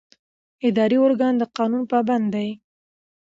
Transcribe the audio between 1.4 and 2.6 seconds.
قانون پابند دی.